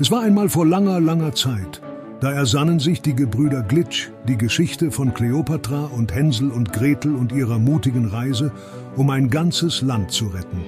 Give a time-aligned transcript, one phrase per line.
[0.00, 1.80] Es war einmal vor langer, langer Zeit.
[2.20, 7.30] Da ersannen sich die Gebrüder Glitsch die Geschichte von Kleopatra und Hänsel und Gretel und
[7.30, 8.50] ihrer mutigen Reise,
[8.96, 10.64] um ein ganzes Land zu retten.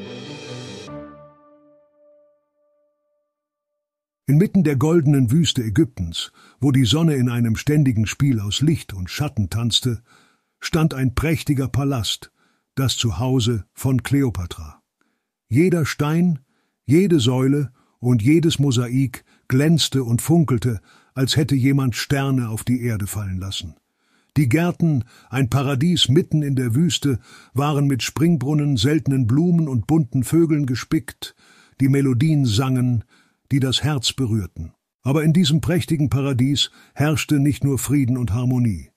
[4.29, 6.31] Inmitten der goldenen Wüste Ägyptens,
[6.61, 10.03] wo die Sonne in einem ständigen Spiel aus Licht und Schatten tanzte,
[10.61, 12.31] stand ein prächtiger Palast,
[12.77, 14.83] das Zuhause von Kleopatra.
[15.49, 16.39] Jeder Stein,
[16.85, 20.81] jede Säule und jedes Mosaik glänzte und funkelte,
[21.15, 23.75] als hätte jemand Sterne auf die Erde fallen lassen.
[24.37, 27.19] Die Gärten, ein Paradies mitten in der Wüste,
[27.55, 31.35] waren mit Springbrunnen, seltenen Blumen und bunten Vögeln gespickt,
[31.81, 33.05] die Melodien sangen,
[33.51, 34.73] die das Herz berührten.
[35.03, 38.91] Aber in diesem prächtigen Paradies herrschte nicht nur Frieden und Harmonie.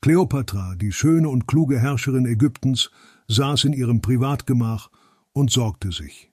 [0.00, 2.90] Kleopatra, die schöne und kluge Herrscherin Ägyptens,
[3.26, 4.90] saß in ihrem Privatgemach
[5.32, 6.27] und sorgte sich.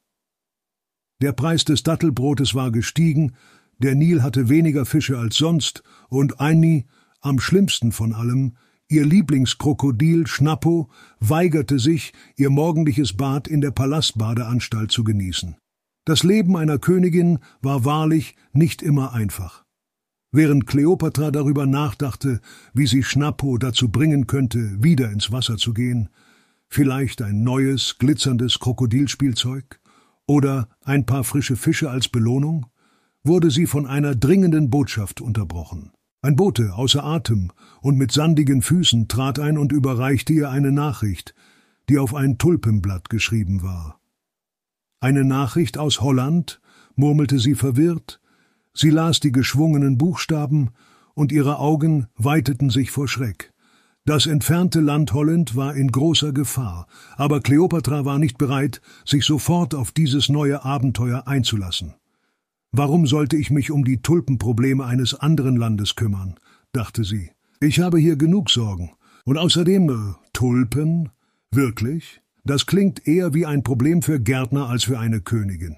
[1.21, 3.35] Der Preis des Dattelbrotes war gestiegen,
[3.77, 6.85] der Nil hatte weniger Fische als sonst, und Aini,
[7.21, 8.57] am schlimmsten von allem,
[8.87, 15.55] ihr Lieblingskrokodil Schnappo, weigerte sich, ihr morgendliches Bad in der Palastbadeanstalt zu genießen.
[16.05, 19.65] Das Leben einer Königin war wahrlich nicht immer einfach.
[20.31, 22.41] Während Kleopatra darüber nachdachte,
[22.73, 26.09] wie sie Schnappo dazu bringen könnte, wieder ins Wasser zu gehen,
[26.67, 29.79] vielleicht ein neues, glitzerndes Krokodilspielzeug,
[30.27, 32.67] oder ein paar frische Fische als Belohnung,
[33.23, 35.91] wurde sie von einer dringenden Botschaft unterbrochen.
[36.21, 41.35] Ein Bote außer Atem und mit sandigen Füßen trat ein und überreichte ihr eine Nachricht,
[41.89, 43.99] die auf ein Tulpenblatt geschrieben war.
[44.99, 46.61] Eine Nachricht aus Holland,
[46.95, 48.21] murmelte sie verwirrt,
[48.73, 50.71] sie las die geschwungenen Buchstaben,
[51.13, 53.53] und ihre Augen weiteten sich vor Schreck.
[54.07, 56.85] Das entfernte Land Holland war in großer Gefahr,
[57.17, 61.95] aber Kleopatra war nicht bereit, sich sofort auf dieses neue Abenteuer einzulassen.
[62.71, 66.35] Warum sollte ich mich um die Tulpenprobleme eines anderen Landes kümmern?
[66.71, 67.31] dachte sie.
[67.59, 68.91] Ich habe hier genug Sorgen.
[69.23, 71.09] Und außerdem äh, Tulpen?
[71.49, 72.21] Wirklich?
[72.43, 75.77] Das klingt eher wie ein Problem für Gärtner als für eine Königin.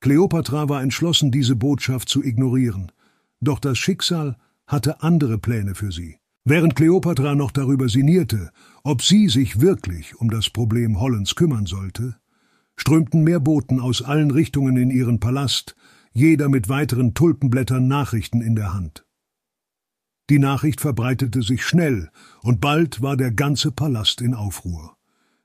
[0.00, 2.92] Kleopatra war entschlossen, diese Botschaft zu ignorieren.
[3.40, 6.21] Doch das Schicksal hatte andere Pläne für sie.
[6.44, 8.50] Während Kleopatra noch darüber sinnierte,
[8.82, 12.16] ob sie sich wirklich um das Problem Hollands kümmern sollte,
[12.76, 15.76] strömten mehr Boten aus allen Richtungen in ihren Palast,
[16.12, 19.06] jeder mit weiteren Tulpenblättern Nachrichten in der Hand.
[20.30, 22.10] Die Nachricht verbreitete sich schnell,
[22.42, 24.96] und bald war der ganze Palast in Aufruhr.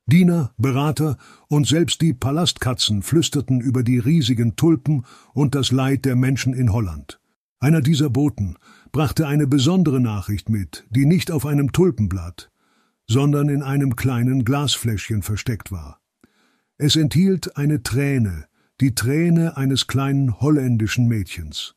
[0.08, 6.16] Diener, Berater und selbst die Palastkatzen flüsterten über die riesigen Tulpen und das Leid der
[6.16, 7.20] Menschen in Holland.
[7.60, 8.56] Einer dieser Boten
[8.98, 12.50] brachte eine besondere Nachricht mit, die nicht auf einem Tulpenblatt,
[13.06, 16.02] sondern in einem kleinen Glasfläschchen versteckt war.
[16.80, 18.46] Es enthielt eine Träne,
[18.82, 21.76] die Träne eines kleinen holländischen Mädchens.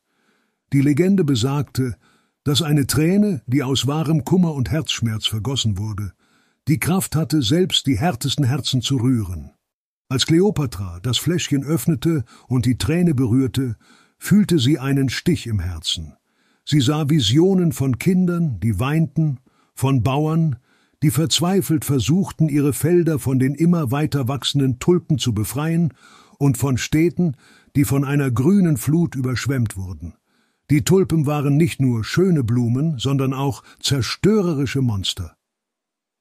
[0.73, 1.95] Die Legende besagte,
[2.43, 6.15] dass eine Träne, die aus wahrem Kummer und Herzschmerz vergossen wurde,
[6.69, 9.51] die Kraft hatte, selbst die härtesten Herzen zu rühren.
[10.09, 13.77] Als Kleopatra das Fläschchen öffnete und die Träne berührte,
[14.17, 16.15] fühlte sie einen Stich im Herzen.
[16.71, 19.41] Sie sah Visionen von Kindern, die weinten,
[19.75, 20.55] von Bauern,
[21.03, 25.93] die verzweifelt versuchten, ihre Felder von den immer weiter wachsenden Tulpen zu befreien,
[26.39, 27.37] und von Städten,
[27.75, 30.15] die von einer grünen Flut überschwemmt wurden.
[30.71, 35.37] Die Tulpen waren nicht nur schöne Blumen, sondern auch zerstörerische Monster.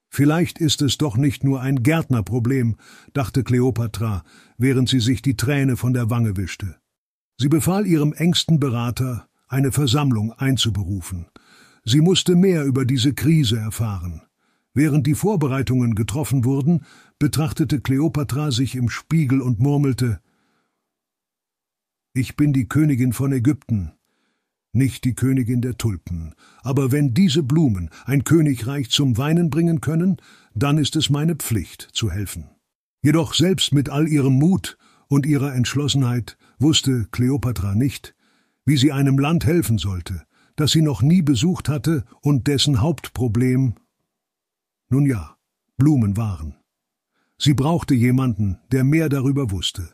[0.10, 2.78] Vielleicht ist es doch nicht nur ein Gärtnerproblem,
[3.14, 4.24] dachte Kleopatra,
[4.58, 6.78] während sie sich die Träne von der Wange wischte.
[7.38, 11.28] Sie befahl ihrem engsten Berater, eine Versammlung einzuberufen.
[11.84, 14.22] Sie musste mehr über diese Krise erfahren.
[14.74, 16.86] Während die Vorbereitungen getroffen wurden,
[17.18, 20.22] betrachtete Kleopatra sich im Spiegel und murmelte
[22.14, 23.92] Ich bin die Königin von Ägypten,
[24.72, 30.18] nicht die Königin der Tulpen, aber wenn diese Blumen ein Königreich zum Weinen bringen können,
[30.54, 32.50] dann ist es meine Pflicht zu helfen.
[33.02, 34.78] Jedoch selbst mit all ihrem Mut
[35.08, 38.16] und ihrer Entschlossenheit wusste Kleopatra nicht,
[38.70, 40.22] wie sie einem Land helfen sollte,
[40.56, 43.74] das sie noch nie besucht hatte und dessen Hauptproblem
[44.92, 45.38] nun ja,
[45.78, 46.56] Blumen waren.
[47.40, 49.90] Sie brauchte jemanden, der mehr darüber wusste.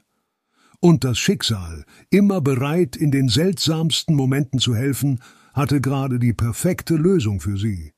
[0.81, 5.21] Und das Schicksal, immer bereit, in den seltsamsten Momenten zu helfen,
[5.53, 7.93] hatte gerade die perfekte Lösung für sie.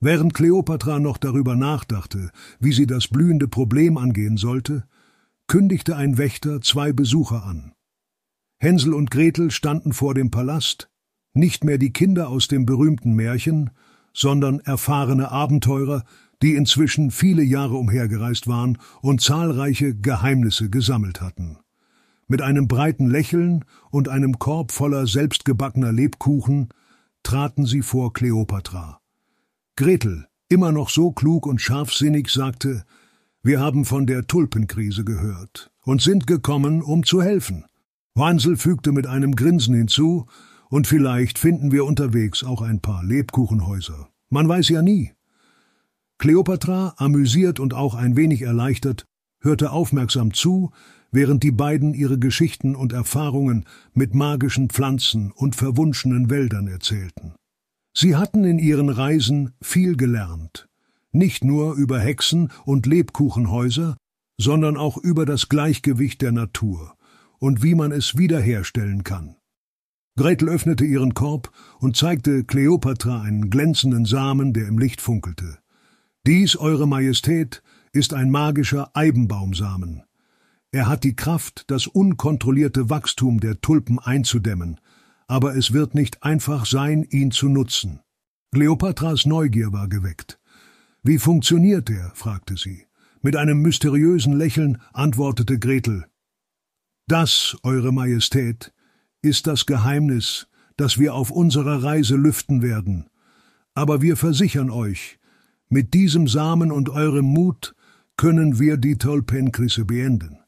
[0.00, 4.88] Während Kleopatra noch darüber nachdachte, wie sie das blühende Problem angehen sollte,
[5.46, 7.75] kündigte ein Wächter zwei Besucher an.
[8.58, 10.88] Hänsel und Gretel standen vor dem Palast,
[11.34, 13.70] nicht mehr die Kinder aus dem berühmten Märchen,
[14.14, 16.04] sondern erfahrene Abenteurer,
[16.42, 21.58] die inzwischen viele Jahre umhergereist waren und zahlreiche Geheimnisse gesammelt hatten.
[22.28, 26.68] Mit einem breiten Lächeln und einem Korb voller selbstgebackener Lebkuchen
[27.22, 29.00] traten sie vor Kleopatra.
[29.76, 32.84] Gretel, immer noch so klug und scharfsinnig, sagte,
[33.42, 37.64] wir haben von der Tulpenkrise gehört und sind gekommen, um zu helfen.
[38.16, 40.26] Hansel fügte mit einem Grinsen hinzu,
[40.68, 44.08] und vielleicht finden wir unterwegs auch ein paar Lebkuchenhäuser.
[44.30, 45.12] Man weiß ja nie.
[46.18, 49.04] Kleopatra, amüsiert und auch ein wenig erleichtert,
[49.40, 50.72] hörte aufmerksam zu,
[51.12, 57.34] während die beiden ihre Geschichten und Erfahrungen mit magischen Pflanzen und verwunschenen Wäldern erzählten.
[57.94, 60.68] Sie hatten in ihren Reisen viel gelernt,
[61.12, 63.96] nicht nur über Hexen und Lebkuchenhäuser,
[64.38, 66.96] sondern auch über das Gleichgewicht der Natur
[67.38, 69.36] und wie man es wiederherstellen kann.
[70.16, 75.58] Gretel öffnete ihren Korb und zeigte Kleopatra einen glänzenden Samen, der im Licht funkelte.
[76.26, 77.62] Dies, Eure Majestät,
[77.92, 80.02] ist ein magischer Eibenbaumsamen.
[80.72, 84.80] Er hat die Kraft, das unkontrollierte Wachstum der Tulpen einzudämmen,
[85.28, 88.00] aber es wird nicht einfach sein, ihn zu nutzen.
[88.52, 90.38] Kleopatras Neugier war geweckt.
[91.02, 92.10] Wie funktioniert er?
[92.14, 92.86] fragte sie.
[93.22, 96.06] Mit einem mysteriösen Lächeln antwortete Gretel.
[97.08, 98.72] Das, Eure Majestät,
[99.22, 103.08] ist das Geheimnis, das wir auf unserer Reise lüften werden.
[103.74, 105.20] Aber wir versichern euch,
[105.68, 107.76] mit diesem Samen und eurem Mut
[108.16, 110.38] können wir die Tolpenkrise beenden.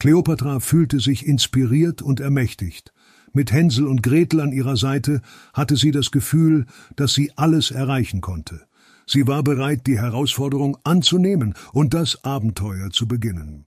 [0.00, 2.92] Kleopatra fühlte sich inspiriert und ermächtigt.
[3.32, 5.20] Mit Hänsel und Gretel an ihrer Seite
[5.52, 8.66] hatte sie das Gefühl, dass sie alles erreichen konnte.
[9.06, 13.66] Sie war bereit, die Herausforderung anzunehmen und das Abenteuer zu beginnen.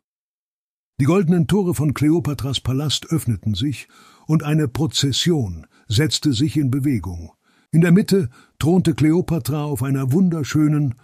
[0.99, 3.87] Die goldenen Tore von Kleopatras Palast öffneten sich,
[4.25, 7.33] und eine Prozession setzte sich in Bewegung.
[7.69, 10.95] In der Mitte thronte Kleopatra auf einer wunderschönen,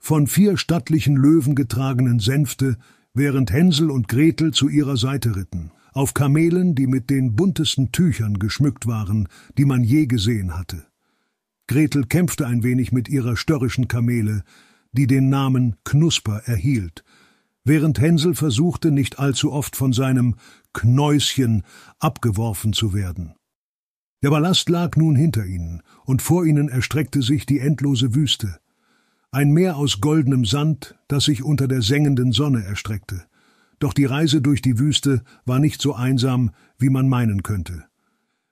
[0.00, 2.76] von vier stattlichen Löwen getragenen Sänfte,
[3.14, 8.40] während Hänsel und Gretel zu ihrer Seite ritten, auf Kamelen, die mit den buntesten Tüchern
[8.40, 10.86] geschmückt waren, die man je gesehen hatte.
[11.68, 14.42] Gretel kämpfte ein wenig mit ihrer störrischen Kamele,
[14.90, 17.04] die den Namen Knusper erhielt,
[17.66, 20.36] während Hänsel versuchte, nicht allzu oft von seinem
[20.72, 21.64] Knäuschen
[21.98, 23.34] abgeworfen zu werden.
[24.22, 28.58] Der Ballast lag nun hinter ihnen, und vor ihnen erstreckte sich die endlose Wüste,
[29.32, 33.24] ein Meer aus goldenem Sand, das sich unter der sengenden Sonne erstreckte.
[33.78, 37.84] Doch die Reise durch die Wüste war nicht so einsam, wie man meinen könnte.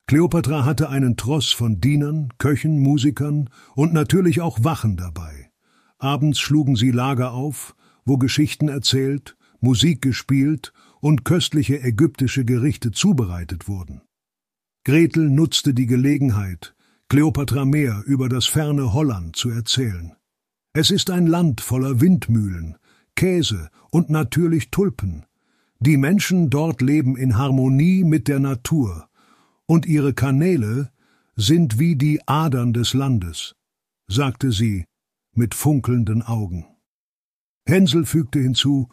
[0.07, 5.51] Kleopatra hatte einen Tross von Dienern, Köchen, Musikern und natürlich auch Wachen dabei.
[5.99, 13.69] Abends schlugen sie Lager auf, wo Geschichten erzählt, Musik gespielt und köstliche ägyptische Gerichte zubereitet
[13.69, 14.03] wurden.
[14.85, 16.75] Gretel nutzte die Gelegenheit,
[17.09, 20.15] Kleopatra mehr über das ferne Holland zu erzählen.
[20.73, 22.77] Es ist ein Land voller Windmühlen,
[23.15, 25.25] Käse und natürlich Tulpen.
[25.79, 29.09] Die Menschen dort leben in Harmonie mit der Natur,
[29.67, 30.91] und ihre Kanäle
[31.37, 33.55] sind wie die Adern des Landes,
[34.09, 34.85] sagte sie
[35.35, 36.67] mit funkelnden Augen.
[37.67, 38.89] Hänsel fügte hinzu,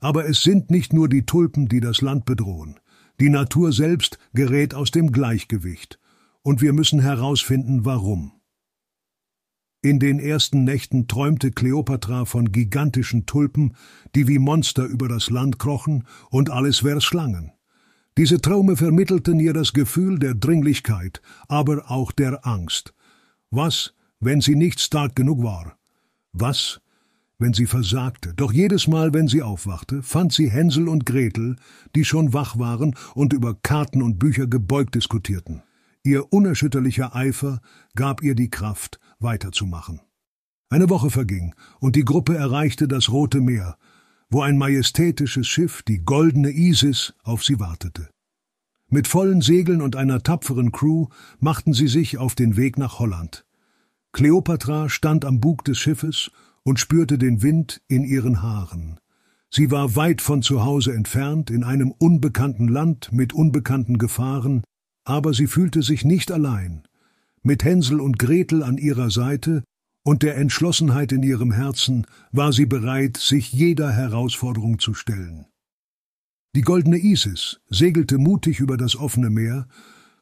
[0.00, 2.78] aber es sind nicht nur die Tulpen, die das Land bedrohen.
[3.20, 5.98] Die Natur selbst gerät aus dem Gleichgewicht,
[6.42, 8.32] und wir müssen herausfinden, warum.
[9.82, 13.76] In den ersten Nächten träumte Kleopatra von gigantischen Tulpen,
[14.14, 17.52] die wie Monster über das Land krochen, und alles wär Schlangen.
[18.18, 22.94] Diese Träume vermittelten ihr das Gefühl der Dringlichkeit, aber auch der Angst.
[23.50, 25.78] Was, wenn sie nicht stark genug war?
[26.32, 26.80] Was,
[27.38, 28.34] wenn sie versagte?
[28.34, 31.56] Doch jedes Mal, wenn sie aufwachte, fand sie Hänsel und Gretel,
[31.94, 35.62] die schon wach waren und über Karten und Bücher gebeugt diskutierten.
[36.02, 37.60] Ihr unerschütterlicher Eifer
[37.94, 40.00] gab ihr die Kraft, weiterzumachen.
[40.68, 43.76] Eine Woche verging, und die Gruppe erreichte das Rote Meer,
[44.30, 48.08] wo ein majestätisches Schiff, die goldene Isis, auf sie wartete.
[48.88, 51.06] Mit vollen Segeln und einer tapferen Crew
[51.38, 53.44] machten sie sich auf den Weg nach Holland.
[54.12, 56.30] Kleopatra stand am Bug des Schiffes
[56.66, 58.98] und spürte den Wind in ihren Haaren.
[59.50, 64.64] Sie war weit von zu Hause entfernt, in einem unbekannten Land mit unbekannten Gefahren,
[65.04, 66.82] aber sie fühlte sich nicht allein.
[67.44, 69.62] Mit Hänsel und Gretel an ihrer Seite
[70.02, 75.46] und der Entschlossenheit in ihrem Herzen war sie bereit, sich jeder Herausforderung zu stellen.
[76.56, 79.68] Die goldene Isis segelte mutig über das offene Meer,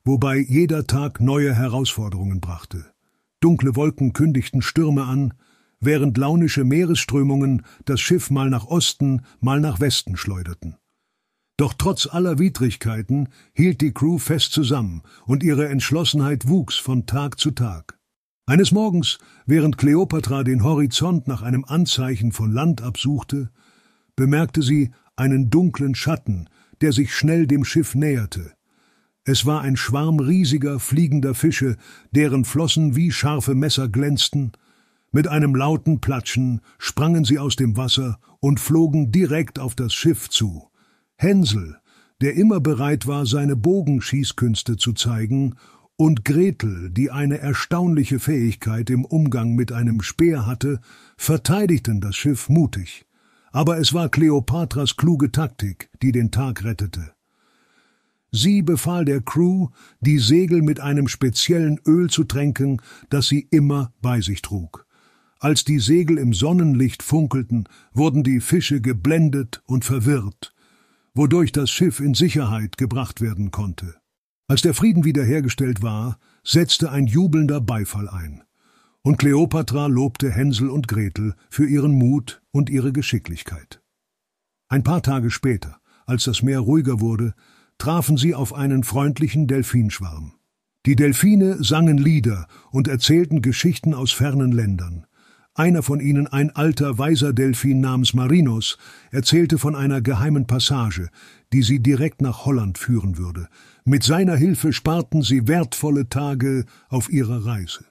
[0.04, 2.84] wobei jeder Tag neue Herausforderungen brachte.
[3.40, 5.32] Dunkle Wolken kündigten Stürme an,
[5.84, 10.76] während launische Meeresströmungen das Schiff mal nach Osten, mal nach Westen schleuderten.
[11.56, 17.38] Doch trotz aller Widrigkeiten hielt die Crew fest zusammen, und ihre Entschlossenheit wuchs von Tag
[17.38, 17.98] zu Tag.
[18.46, 23.50] Eines Morgens, während Kleopatra den Horizont nach einem Anzeichen von Land absuchte,
[24.16, 26.48] bemerkte sie einen dunklen Schatten,
[26.80, 28.52] der sich schnell dem Schiff näherte.
[29.24, 31.76] Es war ein Schwarm riesiger, fliegender Fische,
[32.10, 34.52] deren Flossen wie scharfe Messer glänzten.
[35.14, 40.28] Mit einem lauten Platschen sprangen sie aus dem Wasser und flogen direkt auf das Schiff
[40.28, 40.64] zu.
[41.14, 41.78] Hänsel,
[42.20, 45.54] der immer bereit war, seine Bogenschießkünste zu zeigen,
[45.94, 50.80] und Gretel, die eine erstaunliche Fähigkeit im Umgang mit einem Speer hatte,
[51.16, 53.06] verteidigten das Schiff mutig.
[53.52, 57.12] Aber es war Kleopatras kluge Taktik, die den Tag rettete.
[58.32, 59.68] Sie befahl der Crew,
[60.00, 64.83] die Segel mit einem speziellen Öl zu tränken, das sie immer bei sich trug.
[65.44, 70.54] Als die Segel im Sonnenlicht funkelten, wurden die Fische geblendet und verwirrt,
[71.12, 73.94] wodurch das Schiff in Sicherheit gebracht werden konnte.
[74.48, 78.42] Als der Frieden wiederhergestellt war, setzte ein jubelnder Beifall ein,
[79.02, 83.82] und Kleopatra lobte Hänsel und Gretel für ihren Mut und ihre Geschicklichkeit.
[84.68, 87.34] Ein paar Tage später, als das Meer ruhiger wurde,
[87.76, 90.32] trafen sie auf einen freundlichen Delfinschwarm.
[90.86, 95.06] Die Delfine sangen Lieder und erzählten Geschichten aus fernen Ländern.
[95.56, 98.76] Einer von ihnen, ein alter, weiser Delfin namens Marinos,
[99.12, 101.10] erzählte von einer geheimen Passage,
[101.52, 103.48] die sie direkt nach Holland führen würde.
[103.84, 107.84] Mit seiner Hilfe sparten sie wertvolle Tage auf ihrer Reise.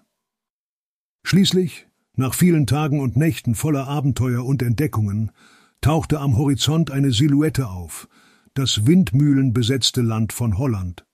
[1.24, 5.32] Schließlich, nach vielen Tagen und Nächten voller Abenteuer und Entdeckungen,
[5.80, 8.10] tauchte am Horizont eine Silhouette auf,
[8.56, 11.06] das windmühlenbesetzte Land von Holland.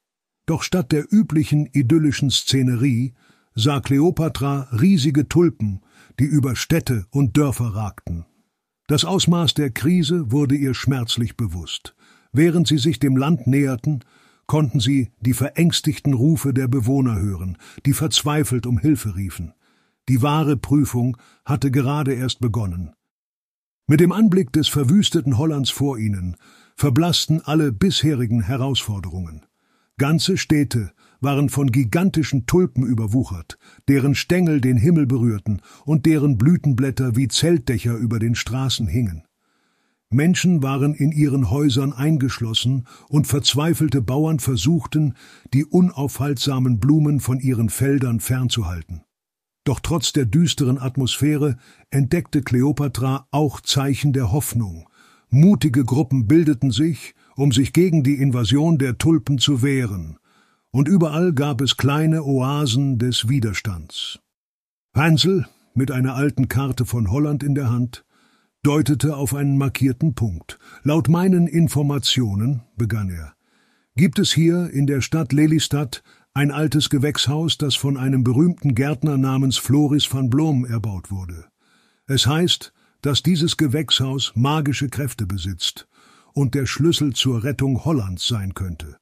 [0.47, 3.13] Doch statt der üblichen idyllischen Szenerie
[3.59, 5.81] sah Kleopatra riesige Tulpen,
[6.17, 8.25] die über Städte und Dörfer ragten.
[8.87, 11.93] Das Ausmaß der Krise wurde ihr schmerzlich bewusst.
[12.31, 14.03] Während sie sich dem Land näherten,
[14.47, 19.53] konnten sie die verängstigten Rufe der Bewohner hören, die verzweifelt um Hilfe riefen.
[20.07, 22.93] Die wahre Prüfung hatte gerade erst begonnen.
[23.87, 26.37] Mit dem Anblick des verwüsteten Hollands vor ihnen
[26.75, 29.45] verblassten alle bisherigen Herausforderungen.
[29.97, 33.57] Ganze Städte waren von gigantischen Tulpen überwuchert,
[33.87, 39.23] deren Stängel den Himmel berührten und deren Blütenblätter wie Zeltdächer über den Straßen hingen.
[40.11, 45.13] Menschen waren in ihren Häusern eingeschlossen und verzweifelte Bauern versuchten,
[45.53, 49.03] die unaufhaltsamen Blumen von ihren Feldern fernzuhalten.
[49.65, 51.57] Doch trotz der düsteren Atmosphäre
[51.91, 54.89] entdeckte Kleopatra auch Zeichen der Hoffnung.
[55.29, 60.17] Mutige Gruppen bildeten sich, um sich gegen die Invasion der Tulpen zu wehren
[60.71, 64.19] und überall gab es kleine Oasen des Widerstands.
[64.93, 68.05] Hansel, mit einer alten Karte von Holland in der Hand,
[68.63, 70.59] deutete auf einen markierten Punkt.
[70.83, 73.33] Laut meinen Informationen, begann er,
[73.95, 79.17] gibt es hier in der Stadt Lelystad ein altes Gewächshaus, das von einem berühmten Gärtner
[79.17, 81.45] namens Floris van Blom erbaut wurde.
[82.05, 85.87] Es heißt, dass dieses Gewächshaus magische Kräfte besitzt
[86.33, 88.97] und der Schlüssel zur Rettung Hollands sein könnte.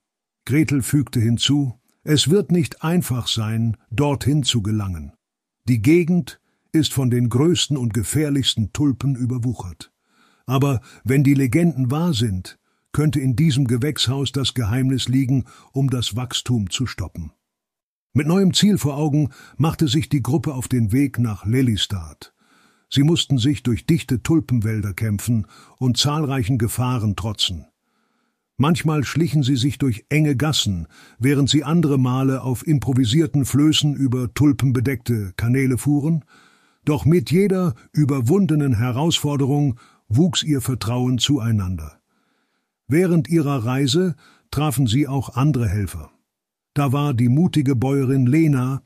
[0.48, 5.12] Gretel fügte hinzu, es wird nicht einfach sein, dorthin zu gelangen.
[5.68, 6.39] Die Gegend
[6.72, 9.92] ist von den größten und gefährlichsten Tulpen überwuchert.
[10.46, 12.58] Aber wenn die Legenden wahr sind,
[12.94, 17.34] könnte in diesem Gewächshaus das Geheimnis liegen, um das Wachstum zu stoppen.
[18.13, 22.34] Mit neuem Ziel vor Augen machte sich die Gruppe auf den Weg nach Lelystad.
[22.89, 25.46] Sie mussten sich durch dichte Tulpenwälder kämpfen
[25.77, 27.66] und zahlreichen Gefahren trotzen.
[28.60, 30.88] Manchmal schlichen sie sich durch enge Gassen,
[31.20, 36.26] während sie andere Male auf improvisierten Flößen über tulpenbedeckte Kanäle fuhren,
[36.84, 42.00] doch mit jeder überwundenen Herausforderung wuchs ihr Vertrauen zueinander.
[42.88, 44.16] Während ihrer Reise
[44.50, 46.12] trafen sie auch andere Helfer.
[46.74, 48.82] Da war die mutige Bäuerin Lena,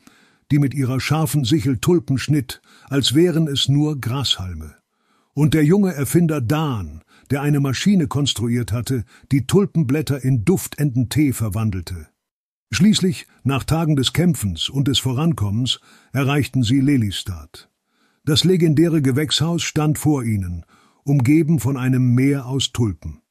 [0.51, 4.75] die mit ihrer scharfen Sichel Tulpen schnitt, als wären es nur Grashalme.
[5.33, 11.33] Und der junge Erfinder Dan, der eine Maschine konstruiert hatte, die Tulpenblätter in duftenden Tee
[11.33, 12.07] verwandelte.
[12.71, 15.79] Schließlich, nach Tagen des Kämpfens und des Vorankommens,
[16.13, 17.69] erreichten sie Lelystad.
[18.23, 20.65] Das legendäre Gewächshaus stand vor ihnen,
[21.03, 23.21] umgeben von einem Meer aus Tulpen.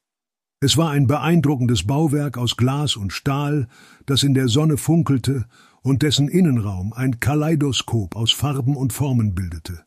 [0.59, 3.67] Es war ein beeindruckendes Bauwerk aus Glas und Stahl,
[4.05, 5.45] das in der Sonne funkelte
[5.81, 9.83] und dessen Innenraum ein Kaleidoskop aus Farben und Formen bildete.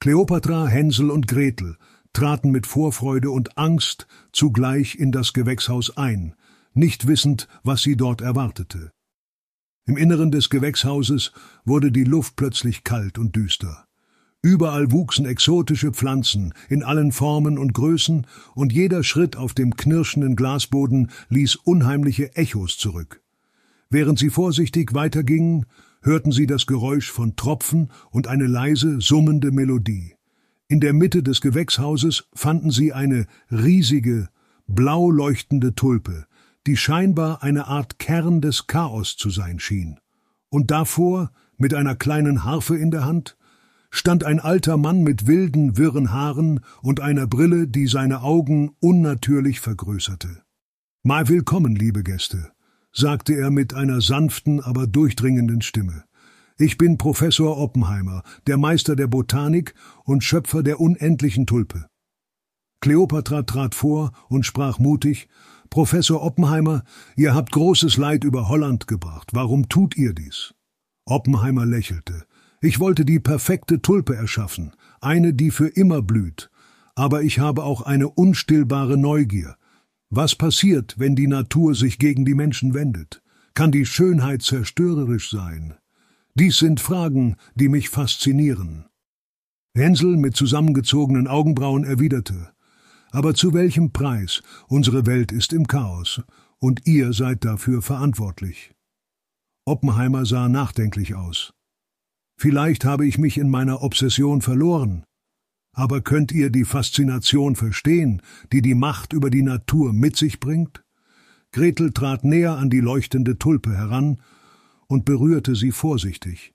[0.00, 1.76] Kleopatra, Hänsel und Gretel
[2.12, 6.34] traten mit Vorfreude und Angst zugleich in das Gewächshaus ein,
[6.74, 8.90] nicht wissend, was sie dort erwartete.
[9.84, 11.32] Im Inneren des Gewächshauses
[11.64, 13.86] wurde die Luft plötzlich kalt und düster.
[14.40, 20.34] Überall wuchsen exotische Pflanzen in allen Formen und Größen, und jeder Schritt auf dem knirschenden
[20.34, 23.22] Glasboden ließ unheimliche Echos zurück.
[23.88, 25.66] Während sie vorsichtig weitergingen,
[26.02, 30.14] hörten sie das Geräusch von Tropfen und eine leise, summende Melodie.
[30.72, 34.30] In der Mitte des Gewächshauses fanden sie eine riesige,
[34.66, 36.24] blau leuchtende Tulpe,
[36.66, 40.00] die scheinbar eine Art Kern des Chaos zu sein schien.
[40.48, 43.36] Und davor, mit einer kleinen Harfe in der Hand,
[43.90, 49.60] stand ein alter Mann mit wilden, wirren Haaren und einer Brille, die seine Augen unnatürlich
[49.60, 50.42] vergrößerte.
[51.02, 52.50] Mal willkommen, liebe Gäste,
[52.92, 56.04] sagte er mit einer sanften, aber durchdringenden Stimme.
[56.58, 61.86] Ich bin Professor Oppenheimer, der Meister der Botanik und Schöpfer der unendlichen Tulpe.
[62.80, 65.28] Kleopatra trat vor und sprach mutig
[65.70, 66.84] Professor Oppenheimer,
[67.16, 69.30] ihr habt großes Leid über Holland gebracht.
[69.32, 70.52] Warum tut ihr dies?
[71.06, 72.24] Oppenheimer lächelte.
[72.60, 76.50] Ich wollte die perfekte Tulpe erschaffen, eine, die für immer blüht.
[76.94, 79.56] Aber ich habe auch eine unstillbare Neugier.
[80.10, 83.22] Was passiert, wenn die Natur sich gegen die Menschen wendet?
[83.54, 85.74] Kann die Schönheit zerstörerisch sein?
[86.34, 88.86] Dies sind Fragen, die mich faszinieren.
[89.74, 92.52] Hänsel mit zusammengezogenen Augenbrauen erwiderte
[93.10, 94.42] Aber zu welchem Preis?
[94.68, 96.22] Unsere Welt ist im Chaos,
[96.58, 98.72] und ihr seid dafür verantwortlich.
[99.66, 101.52] Oppenheimer sah nachdenklich aus.
[102.40, 105.04] Vielleicht habe ich mich in meiner Obsession verloren.
[105.74, 108.22] Aber könnt ihr die Faszination verstehen,
[108.52, 110.82] die die Macht über die Natur mit sich bringt?
[111.52, 114.18] Gretel trat näher an die leuchtende Tulpe heran
[114.92, 116.52] und berührte sie vorsichtig.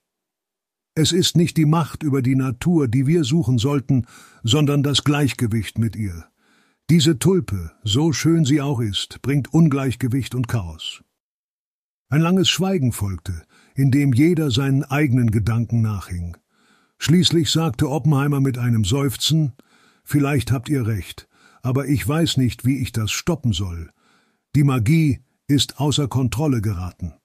[0.94, 4.06] Es ist nicht die Macht über die Natur, die wir suchen sollten,
[4.44, 6.24] sondern das Gleichgewicht mit ihr.
[6.92, 11.04] Diese Tulpe, so schön sie auch ist, bringt Ungleichgewicht und Chaos.
[12.10, 13.42] Ein langes Schweigen folgte,
[13.74, 16.38] in dem jeder seinen eigenen Gedanken nachhing.
[17.00, 19.54] Schließlich sagte Oppenheimer mit einem Seufzen
[20.04, 21.28] Vielleicht habt ihr recht,
[21.64, 23.90] aber ich weiß nicht, wie ich das stoppen soll.
[24.56, 27.16] Die Magie ist außer Kontrolle geraten.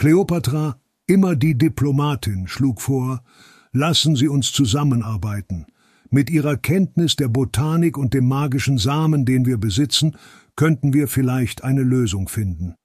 [0.00, 3.22] Kleopatra, immer die Diplomatin, schlug vor
[3.72, 5.66] Lassen Sie uns zusammenarbeiten.
[6.08, 10.16] Mit Ihrer Kenntnis der Botanik und dem magischen Samen, den wir besitzen,
[10.56, 12.76] könnten wir vielleicht eine Lösung finden.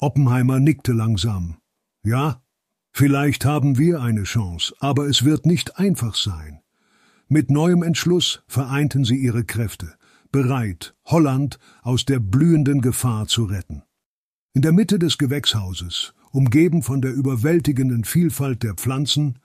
[0.00, 1.58] Oppenheimer nickte langsam.
[2.02, 2.42] Ja,
[2.90, 6.62] Vielleicht haben wir eine Chance, aber es wird nicht einfach sein.
[7.28, 9.94] Mit neuem Entschluss vereinten sie ihre Kräfte,
[10.32, 13.84] bereit, Holland aus der blühenden Gefahr zu retten.
[14.52, 19.38] In der Mitte des Gewächshauses, umgeben von der überwältigenden Vielfalt der Pflanzen,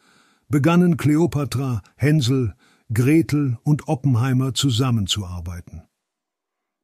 [0.48, 2.54] begannen Kleopatra, Hänsel,
[2.94, 5.84] Gretel und Oppenheimer zusammenzuarbeiten.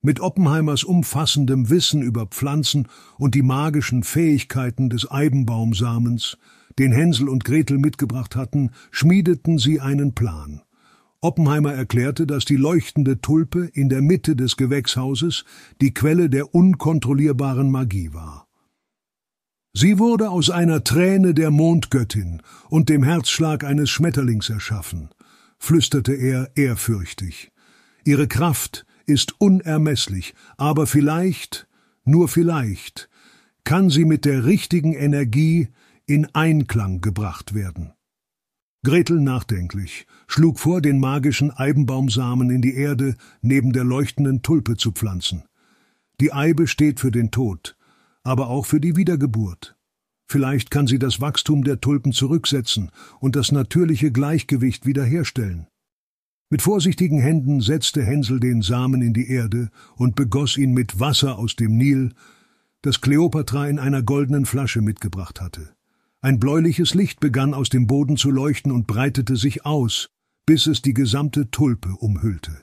[0.02, 2.88] Mit Oppenheimers umfassendem Wissen über Pflanzen
[3.20, 6.40] und die magischen Fähigkeiten des Eibenbaumsamens,
[6.80, 10.64] den Hänsel und Gretel mitgebracht hatten, schmiedeten sie einen Plan.
[11.20, 15.46] Oppenheimer erklärte, dass die leuchtende Tulpe in der Mitte des Gewächshauses
[15.80, 18.48] die Quelle der unkontrollierbaren Magie war.
[19.74, 25.10] Sie wurde aus einer Träne der Mondgöttin und dem Herzschlag eines Schmetterlings erschaffen,
[25.58, 27.52] flüsterte er ehrfürchtig.
[28.04, 31.68] Ihre Kraft ist unermesslich, aber vielleicht,
[32.04, 33.10] nur vielleicht,
[33.64, 35.70] kann sie mit der richtigen Energie
[36.06, 37.94] in Einklang gebracht werden.
[38.84, 44.92] Gretel nachdenklich schlug vor, den magischen Eibenbaumsamen in die Erde neben der leuchtenden Tulpe zu
[44.92, 45.44] pflanzen.
[46.20, 47.78] Die Eibe steht für den Tod,
[48.24, 49.76] aber auch für die Wiedergeburt.
[50.28, 55.68] Vielleicht kann sie das Wachstum der Tulpen zurücksetzen und das natürliche Gleichgewicht wiederherstellen.
[56.50, 61.38] Mit vorsichtigen Händen setzte Hänsel den Samen in die Erde und begoss ihn mit Wasser
[61.38, 62.14] aus dem Nil,
[62.82, 65.74] das Kleopatra in einer goldenen Flasche mitgebracht hatte.
[66.22, 70.10] Ein bläuliches Licht begann aus dem Boden zu leuchten und breitete sich aus,
[70.46, 72.58] bis es die gesamte Tulpe umhüllte.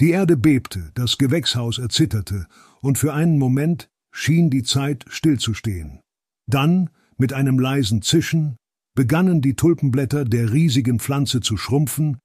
[0.00, 2.46] Die Erde bebte, das Gewächshaus erzitterte,
[2.80, 6.00] und für einen Moment schien die Zeit stillzustehen.
[6.46, 8.56] Dann, mit einem leisen Zischen,
[8.94, 12.18] begannen die Tulpenblätter der riesigen Pflanze zu schrumpfen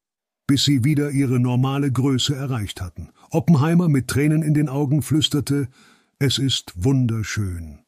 [0.48, 3.10] bis sie wieder ihre normale Größe erreicht hatten.
[3.30, 5.68] Oppenheimer mit Tränen in den Augen flüsterte
[6.20, 7.80] Es ist wunderschön.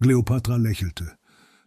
[0.00, 1.16] Kleopatra lächelte.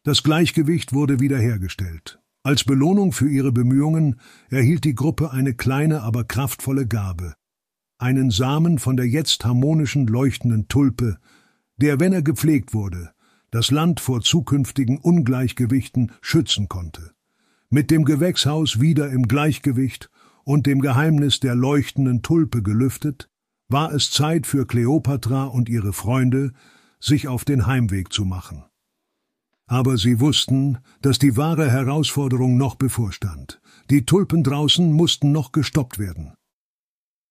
[0.03, 2.19] Das Gleichgewicht wurde wiederhergestellt.
[2.43, 7.33] Als Belohnung für ihre Bemühungen erhielt die Gruppe eine kleine, aber kraftvolle Gabe.
[7.97, 11.17] Einen Samen von der jetzt harmonischen leuchtenden Tulpe,
[11.77, 13.11] der, wenn er gepflegt wurde,
[13.51, 17.11] das Land vor zukünftigen Ungleichgewichten schützen konnte
[17.69, 20.09] mit dem Gewächshaus wieder im Gleichgewicht
[20.43, 23.29] und dem Geheimnis der leuchtenden Tulpe gelüftet,
[23.67, 26.53] war es Zeit für Kleopatra und ihre Freunde,
[26.99, 28.63] sich auf den Heimweg zu machen.
[29.69, 33.59] Aber sie wussten, dass die wahre Herausforderung noch bevorstand.
[33.89, 36.36] Die Tulpen draußen mussten noch gestoppt werden.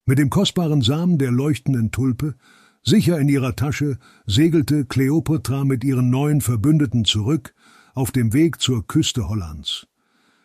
[0.09, 2.37] Mit dem kostbaren Samen der leuchtenden Tulpe,
[2.85, 7.55] sicher in ihrer Tasche, segelte Kleopatra mit ihren neuen Verbündeten zurück
[7.93, 9.89] auf dem Weg zur Küste Hollands.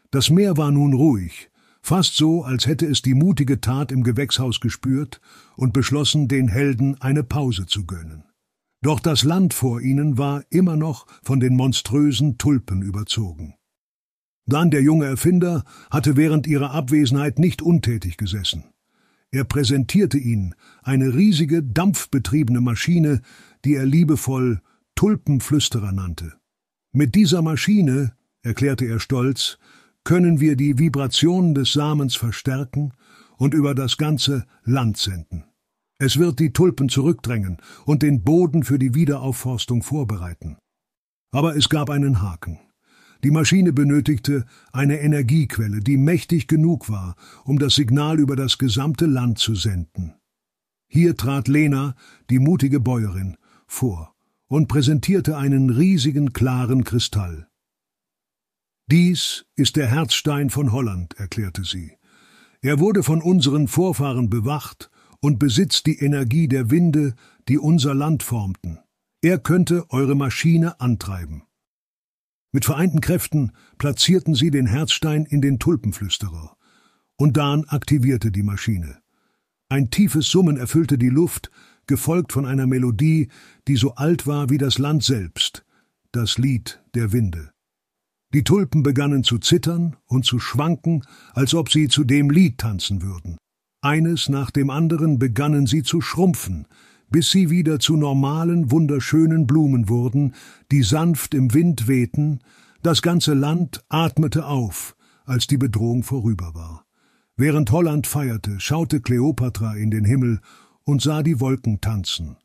[0.09, 1.51] Das Meer war nun ruhig,
[1.83, 5.21] fast so, als hätte es die mutige Tat im Gewächshaus gespürt
[5.55, 8.23] und beschlossen, den Helden eine Pause zu gönnen.
[8.81, 13.53] Doch das Land vor ihnen war immer noch von den monströsen Tulpen überzogen.
[14.47, 18.70] Dann der junge Erfinder hatte während ihrer Abwesenheit nicht untätig gesessen.
[19.31, 23.21] Er präsentierte ihnen eine riesige, dampfbetriebene Maschine,
[23.63, 24.61] die er liebevoll
[24.95, 26.33] Tulpenflüsterer nannte.
[26.91, 28.13] Mit dieser Maschine,
[28.43, 29.57] erklärte er stolz,
[30.03, 32.91] können wir die Vibration des Samens verstärken
[33.37, 35.45] und über das ganze Land senden.
[35.97, 40.57] Es wird die Tulpen zurückdrängen und den Boden für die Wiederaufforstung vorbereiten.
[41.31, 42.59] Aber es gab einen Haken.
[43.23, 49.05] Die Maschine benötigte eine Energiequelle, die mächtig genug war, um das Signal über das gesamte
[49.05, 50.15] Land zu senden.
[50.87, 51.95] Hier trat Lena,
[52.29, 54.15] die mutige Bäuerin, vor
[54.47, 57.47] und präsentierte einen riesigen klaren Kristall.
[58.87, 61.93] Dies ist der Herzstein von Holland, erklärte sie.
[62.61, 67.13] Er wurde von unseren Vorfahren bewacht und besitzt die Energie der Winde,
[67.47, 68.79] die unser Land formten.
[69.21, 71.43] Er könnte eure Maschine antreiben.
[72.51, 76.57] Mit vereinten Kräften platzierten sie den Herzstein in den Tulpenflüsterer.
[77.17, 78.97] Und Dan aktivierte die Maschine.
[79.69, 81.49] Ein tiefes Summen erfüllte die Luft,
[81.87, 83.29] gefolgt von einer Melodie,
[83.67, 85.65] die so alt war wie das Land selbst,
[86.11, 87.51] das Lied der Winde.
[88.33, 93.01] Die Tulpen begannen zu zittern und zu schwanken, als ob sie zu dem Lied tanzen
[93.01, 93.37] würden.
[93.81, 96.67] Eines nach dem anderen begannen sie zu schrumpfen,
[97.11, 100.33] bis sie wieder zu normalen, wunderschönen Blumen wurden,
[100.71, 102.39] die sanft im Wind wehten,
[102.81, 104.95] das ganze Land atmete auf,
[105.25, 106.85] als die Bedrohung vorüber war.
[107.35, 110.39] Während Holland feierte, schaute Kleopatra in den Himmel
[110.83, 112.37] und sah die Wolken tanzen.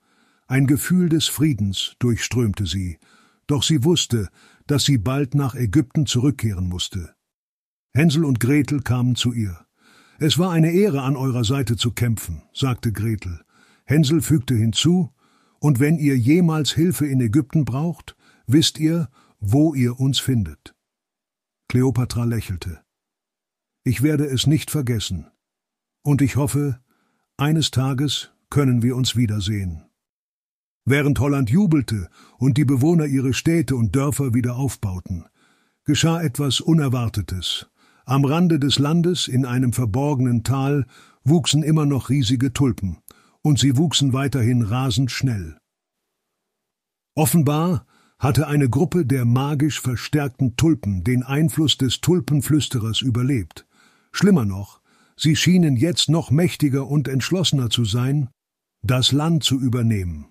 [0.49, 2.99] Ein Gefühl des Friedens durchströmte sie,
[3.47, 4.29] doch sie wusste,
[4.67, 7.15] dass sie bald nach Ägypten zurückkehren musste.
[7.95, 9.59] Hänsel und Gretel kamen zu ihr.
[10.19, 13.41] Es war eine Ehre, an eurer Seite zu kämpfen, sagte Gretel.
[13.87, 15.11] Hänsel fügte hinzu,
[15.59, 19.09] und wenn ihr jemals Hilfe in Ägypten braucht, wisst ihr,
[19.41, 20.75] wo ihr uns findet.
[21.69, 22.81] Kleopatra lächelte.
[23.85, 25.27] Ich werde es nicht vergessen,
[26.03, 26.81] und ich hoffe,
[27.37, 29.85] eines Tages können wir uns wiedersehen.
[30.85, 35.25] Während Holland jubelte und die Bewohner ihre Städte und Dörfer wieder aufbauten,
[35.85, 37.67] geschah etwas Unerwartetes.
[38.05, 40.87] Am Rande des Landes, in einem verborgenen Tal,
[41.25, 42.99] wuchsen immer noch riesige Tulpen,
[43.47, 45.57] und sie wuchsen weiterhin rasend schnell.
[47.15, 47.87] Offenbar
[48.19, 53.65] hatte eine Gruppe der magisch verstärkten Tulpen den Einfluss des Tulpenflüsterers überlebt.
[54.11, 54.81] Schlimmer noch,
[55.17, 58.31] sie schienen jetzt noch mächtiger und entschlossener zu sein,
[58.83, 60.27] das Land zu übernehmen.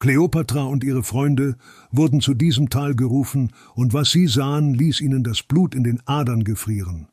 [0.00, 1.58] Kleopatra und ihre Freunde
[1.90, 6.00] wurden zu diesem Tal gerufen, und was sie sahen, ließ ihnen das Blut in den
[6.06, 7.08] Adern gefrieren.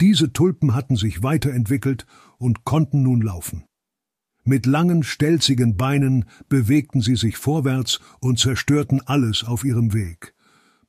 [0.00, 2.04] Diese Tulpen hatten sich weiterentwickelt
[2.38, 3.64] und konnten nun laufen.
[4.44, 10.34] Mit langen, stelzigen Beinen bewegten sie sich vorwärts und zerstörten alles auf ihrem Weg.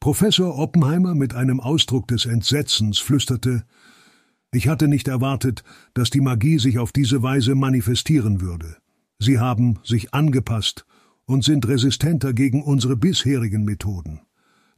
[0.02, 3.64] Professor Oppenheimer mit einem Ausdruck des Entsetzens flüsterte
[4.52, 5.64] Ich hatte nicht erwartet,
[5.94, 8.76] dass die Magie sich auf diese Weise manifestieren würde.
[9.20, 10.86] Sie haben sich angepasst
[11.26, 14.20] und sind resistenter gegen unsere bisherigen Methoden.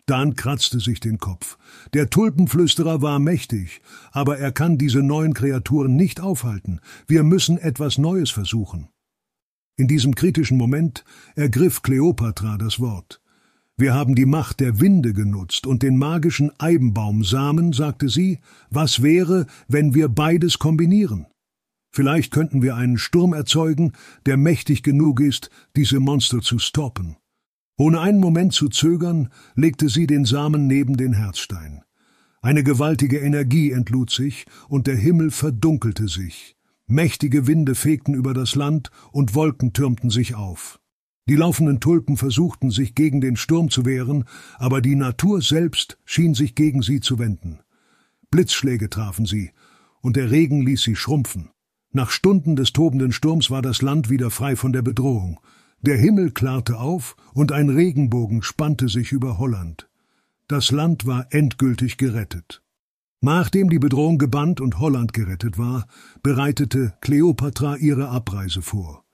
[0.08, 1.58] Dan kratzte sich den Kopf.
[1.93, 6.80] Der Tulpenflüsterer war mächtig, aber er kann diese neuen Kreaturen nicht aufhalten.
[7.08, 8.88] Wir müssen etwas Neues versuchen.
[9.76, 11.04] In diesem kritischen Moment
[11.36, 13.22] ergriff Kleopatra das Wort.
[13.76, 18.39] Wir haben die Macht der Winde genutzt und den magischen Eibenbaumsamen, sagte sie,
[18.72, 21.28] was wäre, wenn wir beides kombinieren?
[21.91, 23.91] Vielleicht könnten wir einen Sturm erzeugen,
[24.26, 27.17] der mächtig genug ist, diese Monster zu stoppen.
[27.78, 31.84] Ohne einen Moment zu zögern, legte sie den Samen neben den Herzstein.
[32.42, 36.56] Eine gewaltige Energie entlud sich, und der Himmel verdunkelte sich.
[36.88, 40.80] Mächtige Winde fegten über das Land, und Wolken türmten sich auf.
[41.30, 44.24] Die laufenden Tulpen versuchten, sich gegen den Sturm zu wehren,
[44.58, 47.60] aber die Natur selbst schien sich gegen sie zu wenden.
[48.32, 49.52] Blitzschläge trafen sie,
[50.02, 51.50] und der Regen ließ sie schrumpfen.
[51.92, 55.40] Nach Stunden des tobenden Sturms war das Land wieder frei von der Bedrohung.
[55.82, 59.90] Der Himmel klarte auf und ein Regenbogen spannte sich über Holland.
[60.48, 62.63] Das Land war endgültig gerettet.
[63.22, 65.88] Nachdem die Bedrohung gebannt und Holland gerettet war,
[66.24, 69.06] bereitete Kleopatra ihre Abreise vor.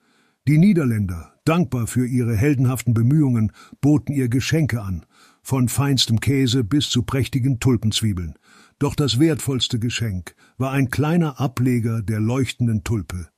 [0.46, 5.06] Die Niederländer, dankbar für ihre heldenhaften Bemühungen, boten ihr Geschenke an,
[5.42, 8.34] von feinstem Käse bis zu prächtigen Tulpenzwiebeln.
[8.78, 13.28] Doch das wertvollste Geschenk war ein kleiner Ableger der leuchtenden Tulpe,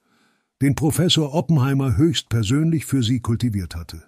[0.62, 4.04] den Professor Oppenheimer höchstpersönlich für sie kultiviert hatte.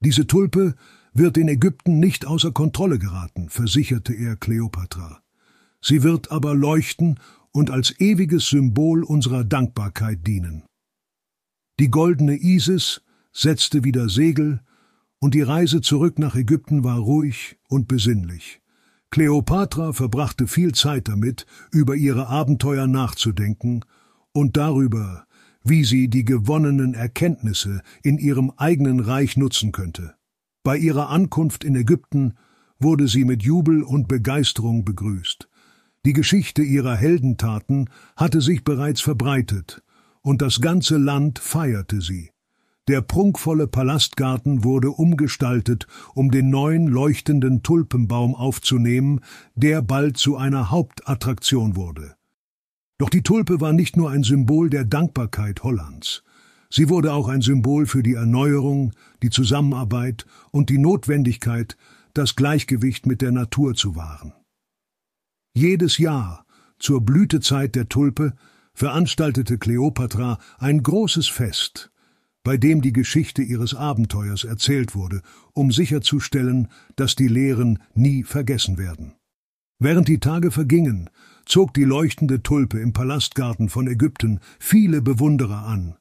[0.00, 0.74] Diese Tulpe
[1.12, 5.22] wird in Ägypten nicht außer Kontrolle geraten, versicherte er Kleopatra.
[5.80, 7.18] Sie wird aber leuchten
[7.52, 10.64] und als ewiges Symbol unserer Dankbarkeit dienen.
[11.78, 14.60] Die goldene Isis setzte wieder Segel,
[15.18, 18.60] und die Reise zurück nach Ägypten war ruhig und besinnlich.
[19.10, 23.82] Kleopatra verbrachte viel Zeit damit, über ihre Abenteuer nachzudenken
[24.32, 25.26] und darüber,
[25.68, 30.14] wie sie die gewonnenen Erkenntnisse in ihrem eigenen Reich nutzen könnte.
[30.62, 32.34] Bei ihrer Ankunft in Ägypten
[32.78, 35.48] wurde sie mit Jubel und Begeisterung begrüßt.
[36.04, 39.82] Die Geschichte ihrer Heldentaten hatte sich bereits verbreitet,
[40.22, 42.30] und das ganze Land feierte sie.
[42.88, 49.20] Der prunkvolle Palastgarten wurde umgestaltet, um den neuen leuchtenden Tulpenbaum aufzunehmen,
[49.56, 52.15] der bald zu einer Hauptattraktion wurde.
[52.98, 56.22] Doch die Tulpe war nicht nur ein Symbol der Dankbarkeit Hollands.
[56.70, 61.76] Sie wurde auch ein Symbol für die Erneuerung, die Zusammenarbeit und die Notwendigkeit,
[62.14, 64.32] das Gleichgewicht mit der Natur zu wahren.
[65.54, 66.46] Jedes Jahr,
[66.78, 68.34] zur Blütezeit der Tulpe,
[68.74, 71.90] veranstaltete Kleopatra ein großes Fest,
[72.42, 78.78] bei dem die Geschichte ihres Abenteuers erzählt wurde, um sicherzustellen, dass die Lehren nie vergessen
[78.78, 79.14] werden.
[79.78, 81.10] Während die Tage vergingen,
[81.46, 85.96] zog die leuchtende Tulpe im Palastgarten von Ägypten viele Bewunderer an.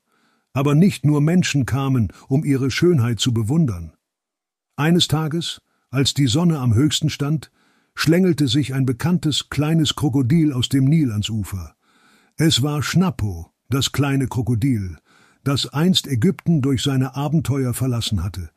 [0.53, 3.93] Aber nicht nur Menschen kamen, um ihre Schönheit zu bewundern.
[4.75, 7.51] Eines Tages, als die Sonne am höchsten stand,
[7.93, 11.75] schlängelte sich ein bekanntes kleines Krokodil aus dem Nil ans Ufer.
[12.35, 14.97] Es war Schnappo, das kleine Krokodil,
[15.43, 18.49] das einst Ägypten durch seine Abenteuer verlassen hatte.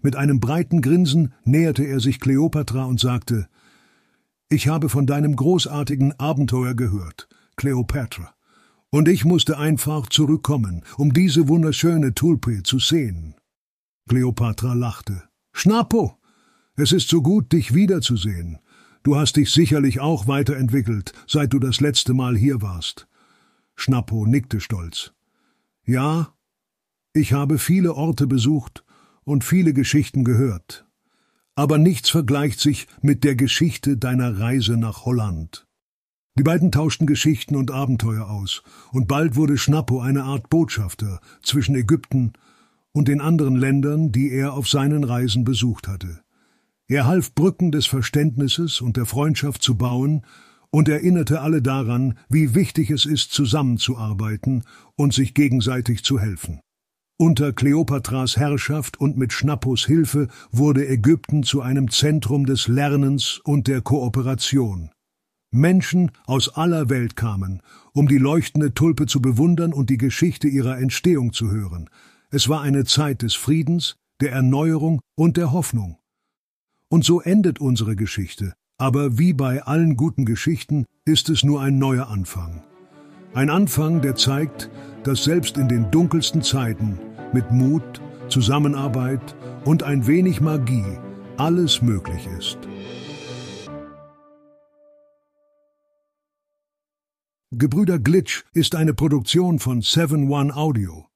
[0.00, 3.48] Mit einem breiten Grinsen näherte er sich Kleopatra und sagte
[4.50, 8.34] Ich habe von deinem großartigen Abenteuer gehört, Kleopatra,
[8.88, 13.34] und ich musste einfach zurückkommen, um diese wunderschöne Tulpe zu sehen.
[14.08, 15.24] Kleopatra lachte.
[15.52, 16.16] Schnappo,
[16.76, 18.58] es ist so gut, dich wiederzusehen.
[19.02, 23.06] Du hast dich sicherlich auch weiterentwickelt, seit du das letzte Mal hier warst.
[23.76, 25.12] Schnappo nickte stolz.
[25.84, 26.32] Ja,
[27.12, 28.82] ich habe viele Orte besucht
[29.24, 30.87] und viele Geschichten gehört,
[31.58, 35.66] aber nichts vergleicht sich mit der Geschichte deiner Reise nach Holland.
[36.38, 41.74] Die beiden tauschten Geschichten und Abenteuer aus, und bald wurde Schnappo eine Art Botschafter zwischen
[41.74, 42.34] Ägypten
[42.92, 46.20] und den anderen Ländern, die er auf seinen Reisen besucht hatte.
[46.86, 50.22] Er half Brücken des Verständnisses und der Freundschaft zu bauen
[50.70, 54.62] und erinnerte alle daran, wie wichtig es ist, zusammenzuarbeiten
[54.94, 56.60] und sich gegenseitig zu helfen.
[57.20, 63.66] Unter Kleopatras Herrschaft und mit Schnappos Hilfe wurde Ägypten zu einem Zentrum des Lernens und
[63.66, 64.92] der Kooperation.
[65.50, 67.60] Menschen aus aller Welt kamen,
[67.92, 71.90] um die leuchtende Tulpe zu bewundern und die Geschichte ihrer Entstehung zu hören.
[72.30, 75.98] Es war eine Zeit des Friedens, der Erneuerung und der Hoffnung.
[76.88, 81.78] Und so endet unsere Geschichte, aber wie bei allen guten Geschichten ist es nur ein
[81.78, 82.62] neuer Anfang.
[83.34, 84.70] Ein Anfang, der zeigt,
[85.02, 86.98] dass selbst in den dunkelsten Zeiten
[87.32, 90.98] mit Mut, Zusammenarbeit und ein wenig Magie
[91.36, 92.58] alles möglich ist.
[97.50, 101.07] Gebrüder Glitch ist eine Produktion von 7 One Audio.